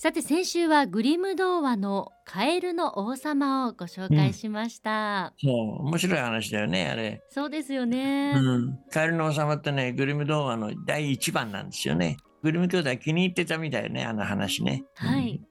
[0.00, 7.20] さて先週はグリム童話のカエルの王様をご紹介しました、そう、面白い話だよね、あれ。
[7.30, 8.78] そうですよね、うん。
[8.92, 12.16] カエルの王様ってね、グリム童話の第一番なんですよね。
[12.44, 14.84] グリム兄弟気に入ってたみたいね、あの話ね。
[14.94, 15.42] はい。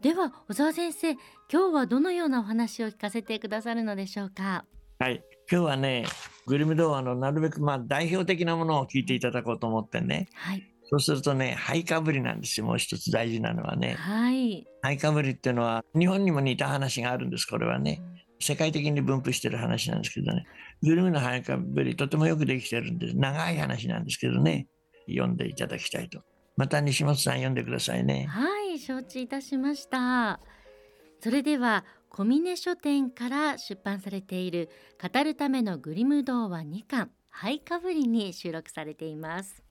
[0.00, 4.64] では小沢先生今日はどのようなお話を聞かせてくださるのでしょうか？
[4.98, 5.22] はい。
[5.48, 6.04] 今日はね、
[6.48, 10.26] グリム童話のなるべくまあ代表的なものを聞いていただこうと思ってね。
[10.34, 12.66] はいそうするとね、ハイかぶりなんですよ。
[12.66, 13.94] もう一つ大事なのはね。
[13.98, 18.02] はいハイかぶりっていうのは、日本にも似た話があるんです、これはね。
[18.40, 20.44] 世界的に分布してる話なんですけどね。
[20.82, 23.16] グリムのハイかぶり、とてもよくできてるんです。
[23.16, 24.66] 長い話なんですけどね。
[25.08, 26.22] 読んでいただきたいと。
[26.56, 28.26] また西本さん読んでくださいね。
[28.28, 30.40] はい承知いたしました
[31.20, 34.68] それでは小峰書店から出版されている
[35.00, 39.62] 語るためのグリム童話2巻ハイかぶりに収録されています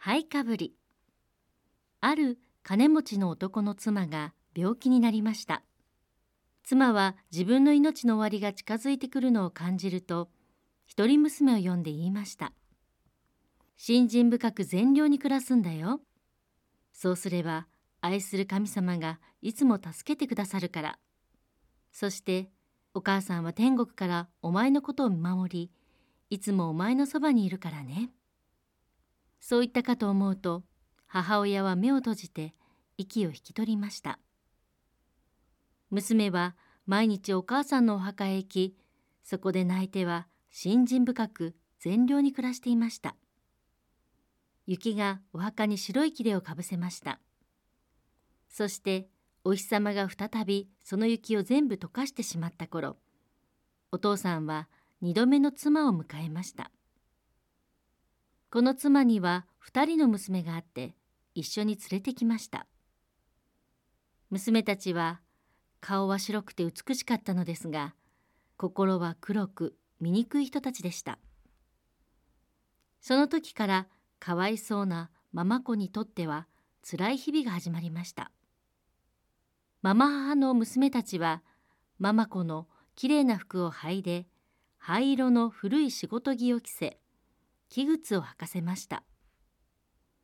[0.00, 0.76] ハイかぶり。
[2.00, 5.64] ある金持ちの男の妻が病気になりました。
[6.62, 10.28] 妻は自分の命の終わりが近づいてくるのを感じると
[10.86, 12.52] 一人娘を呼んで言いました。
[13.76, 16.00] 信心深く善良に暮らすんだよ。
[16.92, 17.66] そうすれば
[18.00, 20.98] 愛する神様がいつも助けてくださるから。
[21.90, 22.50] そして
[22.94, 25.72] お母さんは天国からお前のことを見守り
[26.30, 28.12] いつもお前のそばにいるからね。
[29.40, 30.64] そう言ったかと思うと
[31.06, 32.54] 母親は目を閉じて
[32.96, 34.18] 息を引き取りました。
[35.90, 36.54] 娘は
[36.86, 38.76] 毎日お母さんのお墓へ行き
[39.22, 43.16] そこで泣いては信心深く善良に暮らしていました。
[44.66, 47.20] 雪がお墓に白い切れをかぶせました。
[48.48, 49.08] そして
[49.44, 52.96] お日様が再びその雪を全部溶かしてしまった頃
[53.92, 54.68] お父さんは
[55.00, 56.70] 二度目の妻を迎えました。
[58.50, 60.94] この妻には二人の娘があって
[61.34, 62.66] 一緒に連れてきました。
[64.30, 65.20] 娘たちは
[65.80, 67.94] 顔は白くて美しかったのですが
[68.56, 71.18] 心は黒く醜い人たちでした。
[73.00, 73.86] その時から
[74.18, 76.46] かわいそうなママ子にとっては
[76.82, 78.32] 辛い日々が始まりました。
[79.82, 81.42] ママ母の娘たちは
[81.98, 82.66] ママ子の
[82.96, 84.26] きれいな服を剥いで
[84.78, 86.98] 灰色の古い仕事着を着せ
[87.68, 89.02] 器具を履かせました。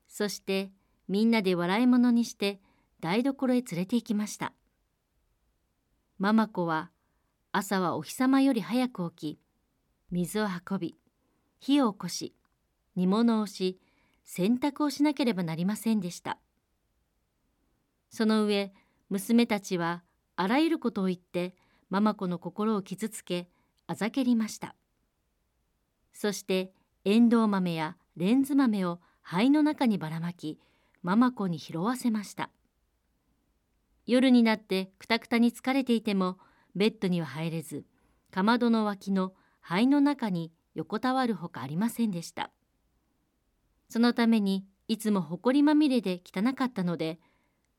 [0.09, 0.71] そして
[1.09, 2.61] みんなで笑い物にして
[3.01, 4.53] 台所へ連れて行きました。
[6.19, 6.91] ママ子は
[7.53, 9.41] 朝はお日様より早く起き
[10.11, 10.97] 水を運び
[11.59, 12.35] 火を起こし
[12.97, 13.81] 煮物をし
[14.25, 16.39] 洗濯をしなければなりませんでした。
[18.11, 18.73] その上
[19.11, 20.03] 娘たちは
[20.37, 21.55] あらゆることを言って
[21.91, 23.49] ママ子の心を傷つけ
[23.87, 24.75] あざけりました。
[26.13, 26.73] そして
[27.07, 30.59] エンドウ豆やレンズ豆を灰の中にばらまき
[31.03, 32.49] ママ子に拾わせました。
[34.07, 36.39] 夜になってくたくたに疲れていても
[36.75, 37.85] ベッドには入れず
[38.31, 42.51] かまどの脇の灰の中に横たわるほかありませんでした。
[43.91, 47.19] そのためにいつもほこりまみれで汚かったので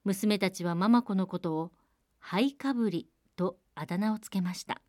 [0.04, 1.72] 娘たちはママ子のことを
[2.20, 4.82] 「灰かぶり」とあだ名をつけました。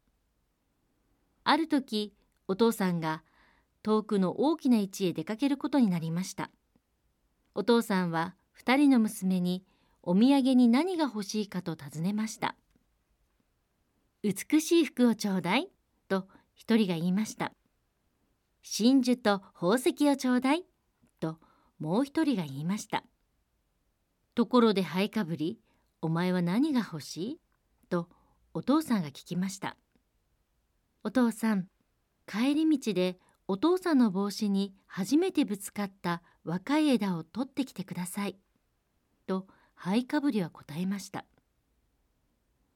[1.42, 2.14] ある時
[2.48, 3.22] お父さんが
[3.86, 6.50] 遠くの大きな位置へ出かけることになりました。
[7.54, 9.64] お父さんは二人の娘に
[10.02, 12.56] お土産に何が欲しいかと尋ねました
[14.24, 15.68] 美しい服をちょうだい
[16.08, 17.52] と一人が言いました
[18.60, 20.64] 真珠と宝石をちょうだい
[21.20, 21.38] と
[21.78, 23.04] もう一人が言いました。
[24.34, 25.60] ところで灰かぶり
[26.02, 27.40] お前は何が欲しい？
[27.88, 28.08] と
[28.52, 29.76] お父さんが聞きました
[31.04, 31.68] お父さん
[32.26, 38.36] 帰り道でお父さんの帽子に初めてぶつかった若い枝を取ってきてください。
[39.26, 41.24] と灰かぶりは答えました。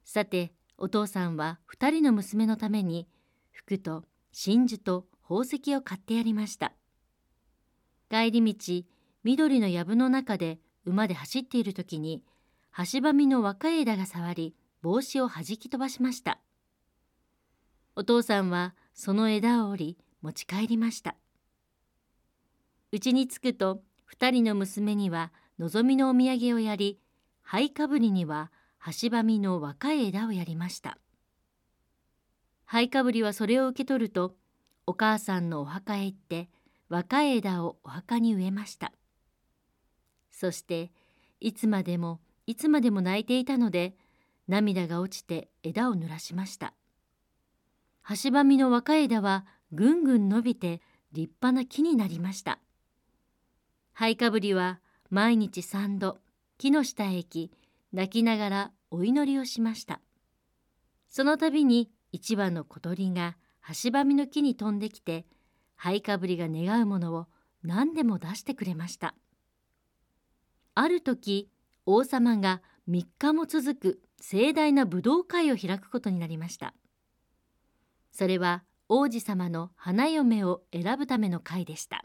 [0.04, 3.08] さてお父さんは二人の娘のために
[3.52, 6.72] 服と真珠と宝石を買ってやりました。
[8.08, 8.84] 帰り道
[9.24, 12.22] 緑の藪の中で馬で走っている時に
[12.92, 16.40] 橋ばみの若い枝が触り帽子を弾き飛ばしました。
[17.96, 21.16] お父さんはその枝を折り持ち帰りました。
[22.92, 26.98] うちに着くと二人の娘には望みのお土産をやり
[27.42, 28.50] 灰かぶりには
[29.00, 30.98] 橋ばみの若い枝をやりました。
[32.64, 34.34] 灰かぶりはそれを受け取ると
[34.86, 36.48] お母さんのお墓へ行って
[36.88, 38.92] 若い枝をお墓に植えました。
[40.30, 40.90] そして
[41.40, 43.94] いつまでもいつまでも泣いていたので
[44.48, 46.74] 涙が落ちて枝を濡らしました。
[48.22, 50.80] 橋ばみの若い枝はぐんぐん伸びて
[51.12, 52.58] 立派な木になりました。
[53.92, 54.80] 灰かぶりは
[55.10, 56.18] 毎日三度
[56.58, 57.52] 木の下へ行き
[57.92, 60.00] 泣きながらお祈りをしました。
[61.08, 63.36] その度に一羽の小鳥が
[63.82, 65.26] 橋ばみの木に飛んできて
[65.76, 67.26] 灰かぶりが願うものを
[67.62, 69.14] 何でも出してくれました。
[70.74, 71.50] ある時
[71.86, 76.74] 王様が3日も続く盛大な武道会を開くことになりました。
[78.12, 82.04] それは王子様の花嫁を選ぶための会でした。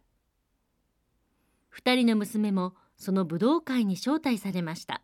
[1.76, 5.02] 2人の娘もその武道会に招待されました。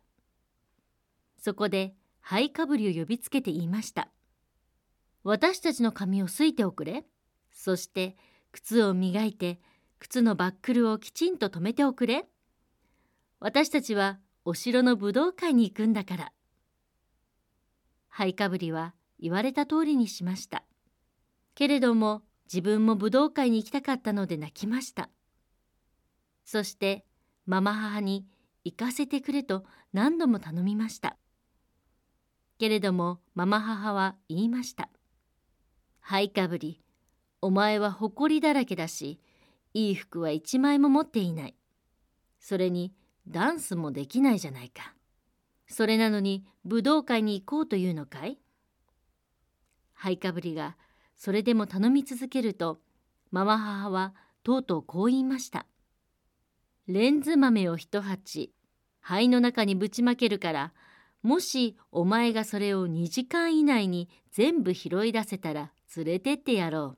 [1.38, 4.12] そこで灰かぶりを呼びつけて言いました。
[5.24, 7.04] 私たちの髪をすいておくれ。
[7.50, 8.16] そして
[8.52, 9.60] 靴を磨いて
[9.98, 12.28] 靴のバックルをきちんと留めておくれ。
[13.40, 16.32] 私たちはお城の武道会に行くんだから。
[18.08, 20.62] 灰かぶりは言われた通りにしました。
[21.54, 25.10] けれども自分も武道会に行きたかったので泣きました。
[26.44, 27.04] そして
[27.46, 28.26] ママ母に
[28.64, 31.16] 行かせてくれと何度も頼みました。
[32.58, 34.88] けれどもママ母は言いました。
[36.00, 36.80] 灰かぶり、
[37.40, 39.20] お前は誇りだらけだし、
[39.74, 41.56] いい服は一枚も持っていない。
[42.38, 42.92] それに
[43.28, 44.94] ダンスもできないじゃないか。
[45.68, 48.38] それなのに武道会に行こうというのかい？
[49.94, 50.76] 灰かぶりが
[51.24, 52.80] それでも頼み続けると
[53.30, 55.66] ママ母はとうとうこう言いました。
[56.88, 58.52] レンズ豆を一鉢
[58.98, 60.72] 灰の中にぶちまけるから
[61.22, 66.96] もしお前がそれを2時間以内に全部拾い出せたら連れてってやろ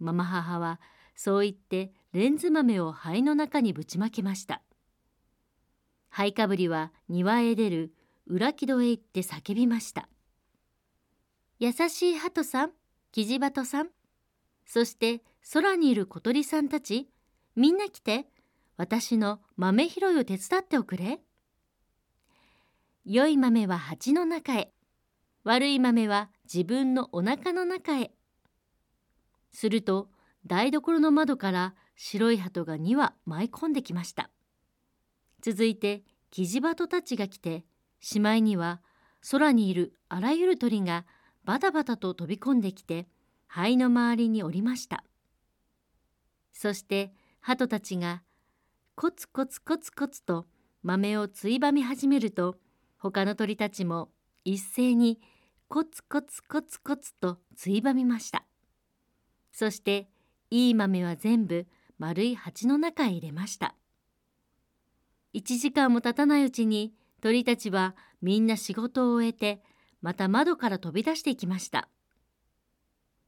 [0.00, 0.04] う。
[0.04, 0.80] ママ母は
[1.14, 4.62] そう言ってレンズ豆を灰の中にぶちまけました。
[6.08, 7.92] 灰かぶりは庭へ出る
[8.26, 10.08] 裏木戸へ行って叫びました。
[11.58, 12.72] 優しい鳩さん、
[13.12, 13.88] キジバトさん、
[14.64, 15.20] そして
[15.52, 17.10] 空にいる小鳥さんたち、
[17.54, 18.24] みんな来て、
[18.78, 21.20] 私の豆拾いを手伝っておくれ。
[23.04, 24.72] 良い豆は鉢の中へ、
[25.44, 28.12] 悪い豆は自分のお腹の中へ。
[29.52, 30.08] すると
[30.46, 34.30] 台所の窓から白い鳩が2羽舞い込んできました。
[35.42, 37.66] 続いてキジバトたちが来て
[38.00, 38.80] しまいには
[39.30, 41.04] 空にいるあらゆる鳥が
[41.44, 43.08] バタバタと飛び込んできて
[43.46, 45.04] 灰の周りにおりました。
[46.52, 48.22] そして鳩たちが
[48.94, 50.46] コツコツコツコツと
[50.82, 52.56] 豆をついばみ始めると
[52.98, 54.10] 他の鳥たちも
[54.44, 55.20] 一斉に
[55.68, 58.44] コツコツコツコツとついばみました。
[59.52, 60.08] そして
[60.50, 61.66] いい豆は全部
[61.98, 63.74] 丸い鉢の中へ入れました。
[65.34, 69.62] 1時間も経たないうちに鳥たちはみんな仕事を終えて
[70.02, 71.88] また窓から飛び出していきました。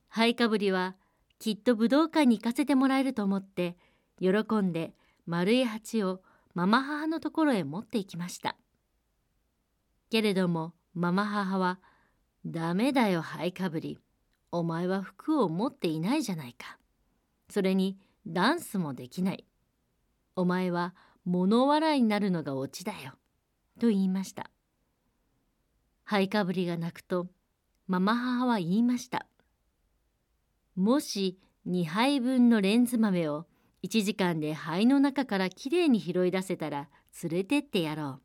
[0.09, 0.97] 灰かぶりは
[1.39, 3.77] きっと武道館に行かせてもらえると思って
[4.21, 4.95] 喜んで
[5.27, 6.21] 丸い鉢を
[6.55, 8.57] ママ母のところへ持っていきました。
[10.11, 11.81] けれどもママ母は
[12.47, 13.99] 「ダメだよ灰かぶり
[14.53, 16.79] お前は服を持っていないじゃないか。
[17.49, 19.47] それにダンスもできない。
[20.37, 20.95] お前は
[21.25, 23.15] 物笑いになるのがオチだよ」
[23.81, 24.51] と言いました
[26.05, 27.29] 灰かぶりが泣くと
[27.87, 29.27] ママ母は言いました
[30.77, 33.47] 「もし2杯分のレンズ豆を
[33.83, 36.89] 1時間で灰の中からきれいに拾い出せたら
[37.23, 38.23] 連れてってやろう」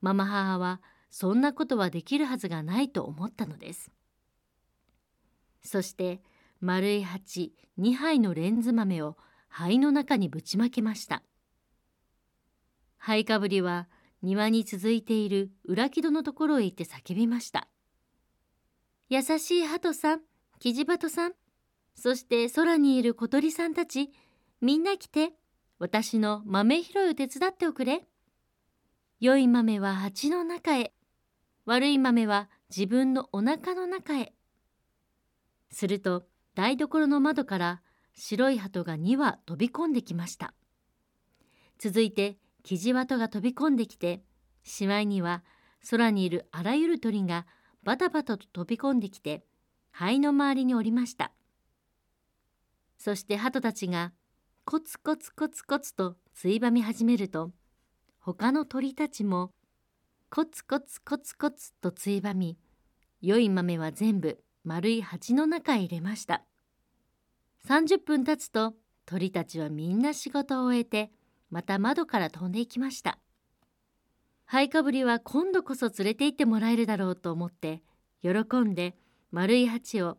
[0.00, 3.90] ママ母はそんなことはできるはずがないと思ったのです。
[5.62, 6.22] そして
[6.60, 9.16] 丸い鉢2杯のレンズ豆を
[9.48, 11.22] 灰の中にぶちまけました。
[12.96, 13.88] 灰かぶりは
[14.22, 17.68] 庭に続いている裏木戸のところへ行って叫びました。
[19.08, 20.20] 優しい鳩さん、
[20.58, 21.32] キジバトさん、
[21.94, 24.10] そして空にいる小鳥さんたち、
[24.60, 25.30] みんな来て、
[25.78, 28.02] 私の豆拾いを手伝っておくれ。
[29.20, 30.92] 良い豆は鉢の中へ、
[31.64, 34.32] 悪い豆は自分のお腹の中へ。
[35.70, 37.82] すると台所の窓から
[38.14, 40.54] 白い鳩が2羽飛び込んできました。
[41.78, 44.22] 続いてキジワトが飛び込んできて
[44.62, 45.42] しまいには
[45.90, 47.46] 空にいるあらゆる鳥が
[47.82, 49.44] バタバタと飛び込んできて
[49.90, 51.32] 灰の周りにおりました。
[52.98, 54.12] そして鳩たちが
[54.64, 57.52] コツコツコツコツとついばみ始めると
[58.18, 59.52] 他の鳥たちも
[60.30, 62.58] コツコツコツコツとついばみ
[63.22, 66.42] 良い豆は全部丸い鉢の中へ入れました。
[67.66, 68.74] 30分経つと
[69.06, 71.10] 鳥たちはみんな仕事を終えて
[71.50, 73.18] また窓から飛んでいきました。
[74.44, 77.82] ハイカブリは今度こそ連れて行ってもらえるだろうと思って
[78.22, 78.96] 喜んで
[79.30, 80.16] 丸い鉢を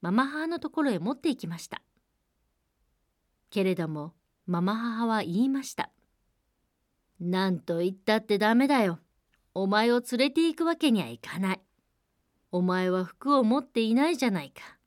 [0.00, 1.82] ママ母のところへ持って行きました。
[3.50, 4.14] けれども
[4.46, 5.90] ママ母は言いました
[7.20, 8.98] 「なんと言ったってダメだよ。
[9.54, 11.60] お前を連れて行くわけにはいかない。
[12.52, 14.78] お前は服を持っていないじゃないか。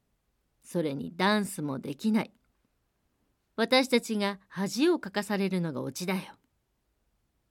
[0.62, 2.32] それにダンスもできない。
[3.60, 6.22] 私たちが恥をかかされるのがオチだよ。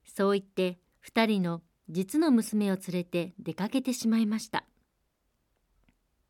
[0.05, 4.65] そう言って2人の実の娘を連れて出かけてしまいました。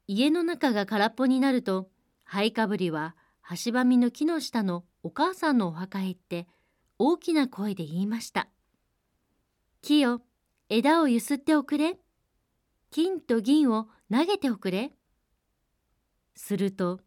[0.06, 1.90] 家の中が空っぽになると
[2.26, 3.16] ハイカブリは
[3.64, 6.50] 橋ばみの木の下のお母さんのお墓へ行って
[6.98, 8.50] 大きな声で言いました
[9.82, 10.22] 「木よ
[10.68, 11.98] 枝をゆすっておくれ。
[12.92, 14.92] 金と銀を投げておくれ」
[16.36, 17.00] すると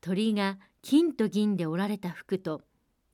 [0.00, 2.62] 鳥が金と銀で織られた服と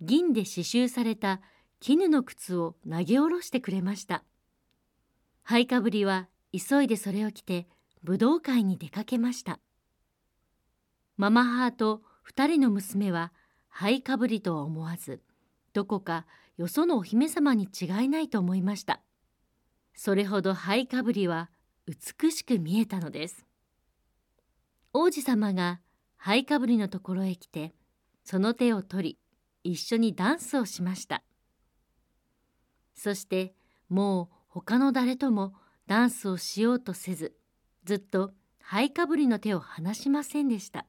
[0.00, 1.40] 銀で刺繍された
[1.80, 4.24] 絹の靴を投げ下ろしてくれました。
[5.42, 7.66] ハイカブリは急いでそれを着て
[8.02, 9.60] 武道会に出かけました。
[11.16, 13.32] ママ母と二人の娘は
[13.68, 15.20] ハイカブリとは思わず、
[15.72, 16.26] どこか
[16.56, 19.00] よそのお姫様に違いないと思いました。
[19.94, 21.50] それほどハイカブリは
[21.86, 23.44] 美しく見えたのです。
[24.92, 25.80] 王子様が
[26.24, 27.74] ハイカブリのところへ来て、
[28.24, 29.18] その手を取
[29.62, 31.22] り、一緒にダンスをしました。
[32.94, 33.52] そして
[33.88, 35.52] もう他の誰とも
[35.86, 37.34] ダンスをしようとせず
[37.84, 38.30] ずっと
[38.62, 40.86] ハイかぶりの手を離しませんでした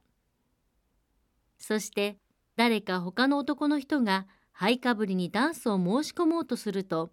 [1.58, 2.16] そして
[2.56, 7.10] 誰か他の男の人がハイかぶりにダンスを申し込もうとすると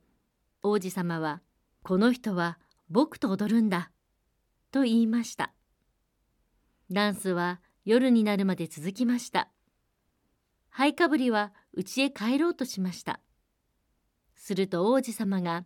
[0.61, 1.41] 王子様は
[1.83, 3.91] 「この人は僕と踊るんだ」
[4.71, 5.53] と言いました
[6.89, 9.49] ダンスは夜になるまで続きました。
[10.69, 13.19] ハイかぶりは家へ帰ろうとしました。
[14.35, 15.65] すると王子様が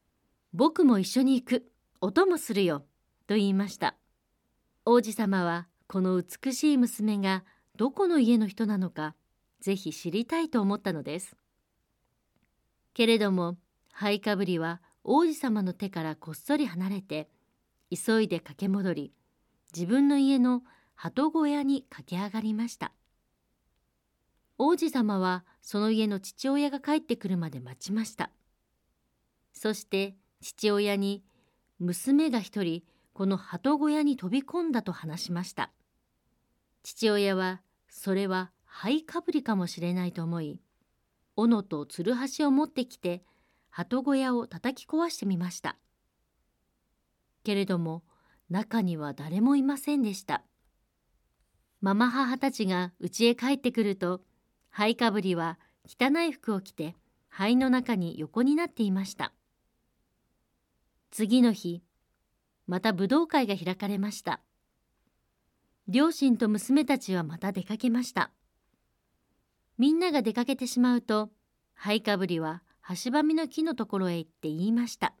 [0.52, 1.70] 「僕も一緒に行く
[2.00, 2.84] 音もするよ」
[3.26, 3.96] と言いました。
[4.84, 7.44] 王子様はこの美しい娘が
[7.76, 9.14] どこの家の人なのか
[9.60, 11.36] ぜひ知りたいと思ったのです。
[12.94, 13.58] けれども
[13.92, 17.28] ハイカブリは王子様の手からこっそり離れて
[17.90, 19.12] 急いで駆け戻り
[19.74, 20.62] 自分の家の
[21.00, 22.92] 鳩小屋に駆け上がりました
[24.58, 28.30] 王子様はその家の父親が帰ってくるまで待ちました。
[29.52, 31.22] そして父親に
[31.78, 35.70] 娘が一人この鳩小屋に飛び込んだと話しました。
[36.82, 40.60] 父親はそれは灰かぶりかもしれないと思い、
[41.36, 43.22] 斧とつるはしを持ってきて
[43.70, 45.76] 鳩小屋を叩き壊してみました。
[47.44, 48.02] けれども
[48.50, 50.42] 中には誰もいませんでした。
[51.80, 54.20] ママ母たちが家へ帰ってくると
[54.70, 56.96] 灰かぶりは汚い服を着て
[57.28, 59.32] 灰の中に横になっていました。
[61.10, 61.82] 次の日
[62.66, 64.40] また武道会が開かれました。
[65.86, 68.30] 両親と娘たちはまた出かけました。
[69.78, 71.30] みんなが出かけてしまうと
[71.74, 72.62] 灰かぶりは
[73.04, 75.14] 橋ばみの木のところへ行って言いました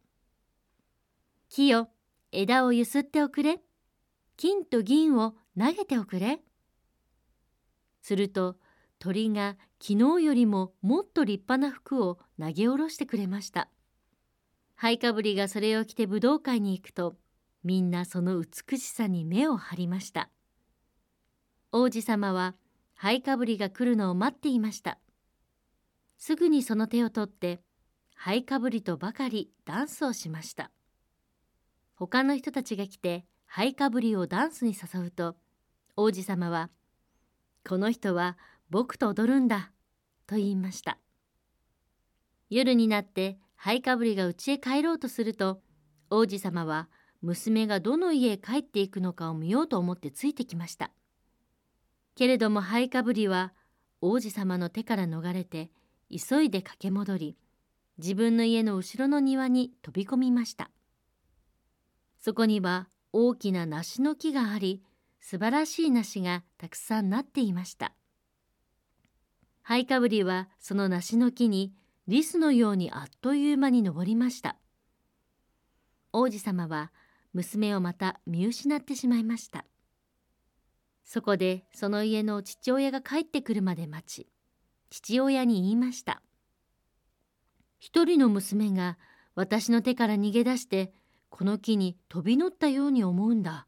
[1.48, 1.88] 「木よ
[2.32, 3.60] 枝をゆすっておくれ。
[4.36, 6.42] 金と銀を投げておくれ」
[8.08, 8.56] すると
[8.98, 13.68] 鳥が昨日よりももっと立派な服を投げ下ろしてくれました。
[14.76, 17.16] ハイカブリがそれを着て武道会に行くと
[17.64, 20.30] みんなその美しさに目を張りました。
[21.70, 22.54] 王子様は
[22.94, 24.98] ハイカブリが来るのを待っていました。
[26.16, 27.60] すぐにその手を取って
[28.14, 30.70] ハイカブリとばかりダンスをしました。
[31.94, 35.36] 他の人たちが来てハイカブリをダンスに誘うと
[35.94, 36.70] 王子様は
[37.68, 38.38] 「この人は
[38.70, 39.72] 僕と踊るんだ」
[40.26, 40.98] と言いました。
[42.48, 45.60] 夜になってハイカブリが家へ帰ろうとすると
[46.08, 46.88] 王子様は
[47.20, 50.92] 娘がどの家へ帰っていくのかを見ようと思ってついてきました。
[52.14, 53.52] けれどもハイカブリは
[54.00, 55.70] 王子様の手から逃れて
[56.08, 57.36] 急いで駆け戻り
[57.98, 60.70] 自分の家の後ろの庭に飛び込みました。
[62.18, 64.82] そこには大きな梨の木があり
[65.20, 67.94] 素晴らしい梨がたくさんなっていました
[69.68, 71.74] ハイカブリはその梨の木に
[72.06, 74.56] リスのようにあっという間に登りました。
[76.10, 76.90] 王子様は
[77.34, 79.66] 娘をまた見失ってしまいました。
[81.04, 84.26] そこでその家の父親が帰ってくるまで待ち、
[84.88, 86.22] 父親に言いました。
[87.78, 88.96] 一人の娘が
[89.34, 90.94] 私の手から逃げ出して
[91.28, 93.67] この木に飛び乗ったように思うんだ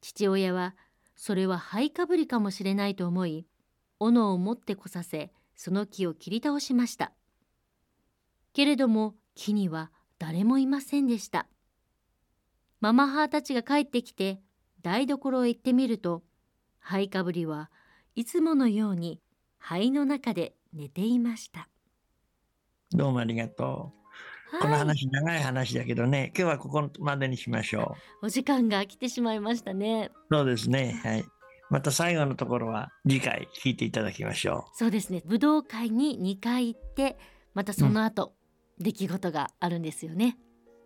[0.00, 0.74] 父親は
[1.16, 3.46] それは灰かぶりかもしれないと思い
[3.98, 7.12] 斧を持ってこさせその木を切り倒しました。
[8.52, 11.46] けれども木には誰もいませんでした。
[12.80, 14.40] ママ母たちが帰ってきて
[14.80, 16.22] 台所へ行ってみると
[16.78, 17.70] 灰かぶりは
[18.14, 19.20] いつものように
[19.58, 21.68] 灰の中で寝ていました。
[22.92, 23.99] どうもありがとう。
[24.58, 28.26] この話、長い話だけどね、今日はここまでにしましょう。
[28.26, 30.10] お時間が来てしまいましたね。
[30.30, 31.00] そうですね。
[31.04, 31.24] はい。
[31.70, 34.76] また最後のところは次回聞いていただきましょう。
[34.76, 35.22] そうですね。
[35.24, 37.16] 武道会に2回行って、
[37.54, 38.32] またその後、
[38.78, 40.36] うん、出来事があるんですよね。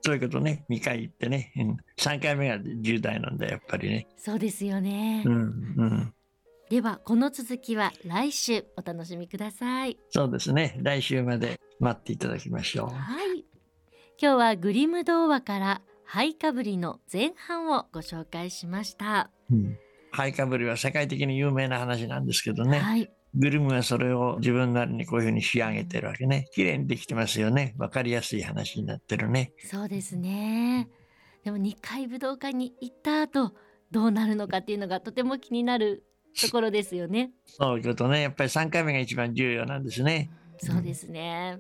[0.02, 0.66] そういうことね。
[0.68, 1.52] 2回行ってね。
[1.56, 4.09] うん、3回目が10代なんだやっぱりね。
[4.18, 5.23] そうですよね。
[5.25, 5.37] うん、う
[5.85, 6.14] ん
[6.71, 13.44] ではこの続きは来週お楽しみくださいそうですね来週まで待っていただきましょうはい
[14.21, 19.78] 今日はグリム童話からハイカブリの前半をご紹介しました、うん、
[20.12, 26.47] ハイカブリは世界的に有名な話なんですけどね、はい、グリムはそれを自分なりにこういうふうに仕上げてるわけね。
[26.52, 27.75] 綺麗にできてますよね。
[27.78, 29.52] わかりやすい話になってるね。
[29.59, 30.88] そうですね。
[31.44, 33.52] でも2回武道館に行った後
[33.90, 36.04] どうなるのかっていうのがとても気になる
[36.40, 37.33] ところですよね。
[37.47, 38.23] そういうことね。
[38.23, 40.30] やっぱり3回目が一番重要なんですね。
[40.59, 41.59] そうですね。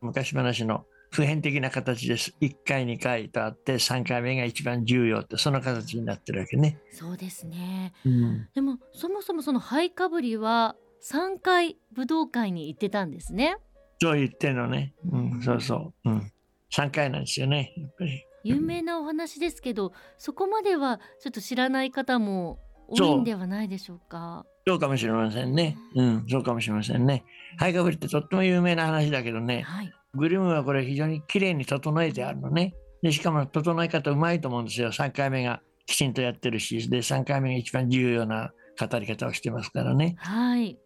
[0.00, 2.34] 昔話の普遍的な形です。
[2.40, 6.78] 1回、2回とあって、3回目が一番重要って、その形になってるわけね。
[6.92, 7.92] そうですね。
[8.04, 13.56] うん、でも、そもそもそのハイカブリは3回武道会に行ってたんですね。
[14.00, 14.94] そう言ってんのね。
[15.10, 16.10] うん、そうそう。
[16.10, 16.32] うん。
[16.72, 17.74] 3回なんですよね。
[17.76, 18.24] やっぱり。
[18.44, 24.46] 有名なお話ですけど、そこまではちょっと知らない方も多いんではないでしょうか？
[24.66, 25.76] そうかもしれませんね。
[25.94, 27.24] うん、そうかもしれませんね。
[27.58, 32.74] ハイカブリってとっても有名な話だけどね、はい、グリムはこれ非常に綺麗に整えてあるのね。
[33.02, 34.90] でしかも整え方うまいと思うんですよ。
[34.90, 40.16] 3回目がきちんとやってるし、で、3回目が一番重要な語り方をしてますからね。
[40.18, 40.78] はい。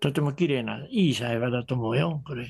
[0.00, 2.46] とても綺麗ないい裁判だと思うよ、これ。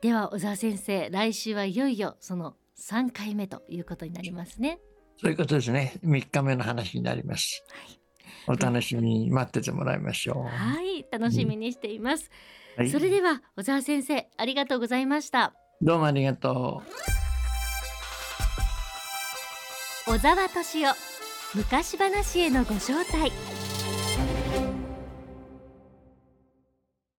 [0.00, 4.78] では小沢先生、来週はいよいよその3回目ということになりますね。
[5.18, 5.98] そういうことですね。
[6.04, 7.62] 3日目の話になります。
[8.46, 10.44] はい、お楽しみに待っててもらいましょう。
[10.44, 12.30] はい、楽しみにしています。
[12.54, 15.52] うんはい、それでは小沢先生、ありがとうございました。
[15.82, 16.90] どうもありがとう。
[20.10, 20.94] 小沢敏夫
[21.54, 23.32] 昔話へのご招待。